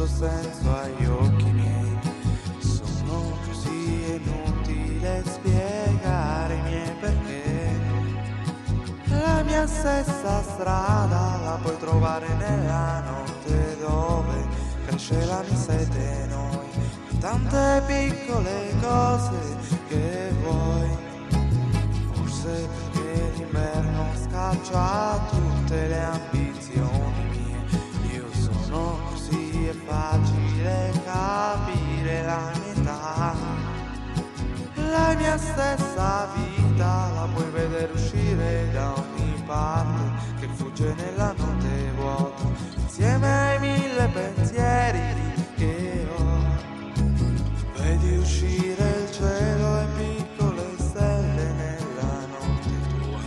suo 0.00 0.06
senso 0.06 0.74
agli 0.74 1.04
occhi 1.06 1.50
miei. 1.50 1.98
Sono 2.58 3.36
così 3.46 4.22
inutile 4.22 5.22
spiegare 5.26 6.54
i 6.54 6.62
miei 6.62 6.92
perché. 7.00 7.80
La 9.08 9.42
mia 9.42 9.66
stessa 9.66 10.42
strada 10.42 11.38
la 11.42 11.58
puoi 11.62 11.76
trovare 11.78 12.28
nella 12.34 13.00
notte 13.00 13.76
dove 13.80 14.46
cresce 14.86 15.24
la 15.26 15.42
mia 15.46 15.56
sete 15.56 16.26
noi. 16.28 17.18
Tante 17.18 17.82
piccole 17.86 18.74
cose 18.80 19.56
che 19.88 20.32
vuoi. 20.42 20.88
Forse 22.12 22.68
perché 22.92 23.32
l'inverno 23.36 24.06
scaccia 24.14 25.20
tutte 25.28 25.88
le 25.88 26.02
ambizioni 26.04 26.49
La 34.90 35.14
mia 35.14 35.38
stessa 35.38 36.28
vita 36.34 37.10
la 37.14 37.28
puoi 37.32 37.48
vedere 37.50 37.92
uscire 37.92 38.70
da 38.72 38.92
ogni 38.94 39.40
parte 39.46 40.38
che 40.40 40.48
fugge 40.48 40.92
nella 40.94 41.32
notte 41.36 41.92
vuota 41.94 42.42
insieme 42.74 43.28
ai 43.28 43.58
mille 43.60 44.08
pensieri 44.12 45.14
che 45.56 46.08
ho. 46.16 46.38
Vedi 47.76 48.16
uscire 48.16 48.88
il 49.02 49.12
cielo 49.12 49.80
e 49.80 49.86
piccole 49.96 50.66
stelle 50.78 51.52
nella 51.52 52.26
notte 52.32 52.70
tua. 52.98 53.20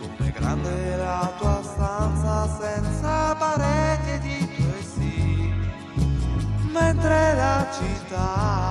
Com'è 0.00 0.30
grande 0.30 0.96
la 0.96 1.32
tua 1.38 1.62
stanza 1.62 2.58
senza 2.60 3.34
pareti 3.34 4.18
di 4.20 4.56
due 4.56 4.82
sì. 4.82 5.54
Mentre 6.70 7.34
la 7.34 7.66
città 7.72 8.67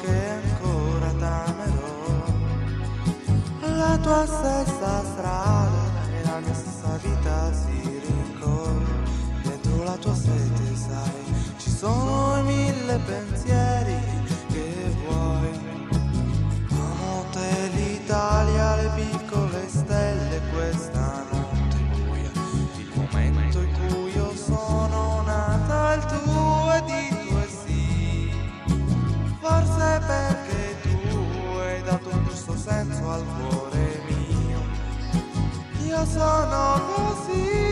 che 0.00 0.28
ancora 0.28 1.10
t'amerò. 1.18 1.90
La 3.60 3.98
tua 3.98 4.26
stessa 4.26 5.02
strada 5.04 5.82
e 6.10 6.24
la 6.24 6.38
mia 6.40 6.54
stessa 6.54 6.98
vita 7.02 7.52
si 7.52 7.81
Io 36.02 36.08
sono 36.08 36.80
così 36.96 37.71